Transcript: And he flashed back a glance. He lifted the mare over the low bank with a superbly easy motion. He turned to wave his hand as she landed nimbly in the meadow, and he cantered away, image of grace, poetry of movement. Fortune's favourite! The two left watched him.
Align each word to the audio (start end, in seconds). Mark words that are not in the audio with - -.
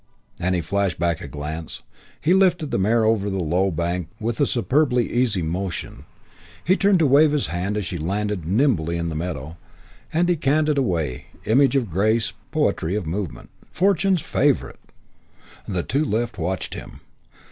And 0.39 0.55
he 0.55 0.61
flashed 0.61 0.97
back 0.97 1.21
a 1.21 1.27
glance. 1.27 1.83
He 2.19 2.33
lifted 2.33 2.71
the 2.71 2.79
mare 2.79 3.05
over 3.05 3.29
the 3.29 3.37
low 3.43 3.69
bank 3.69 4.07
with 4.19 4.39
a 4.41 4.47
superbly 4.47 5.07
easy 5.11 5.43
motion. 5.43 6.05
He 6.65 6.75
turned 6.75 6.97
to 6.97 7.05
wave 7.05 7.33
his 7.33 7.45
hand 7.53 7.77
as 7.77 7.85
she 7.85 7.99
landed 7.99 8.43
nimbly 8.43 8.97
in 8.97 9.09
the 9.09 9.15
meadow, 9.15 9.57
and 10.11 10.27
he 10.27 10.37
cantered 10.37 10.79
away, 10.79 11.27
image 11.45 11.75
of 11.75 11.91
grace, 11.91 12.33
poetry 12.49 12.95
of 12.95 13.05
movement. 13.05 13.51
Fortune's 13.71 14.21
favourite! 14.21 14.79
The 15.67 15.83
two 15.83 16.03
left 16.03 16.39
watched 16.39 16.73
him. 16.73 17.01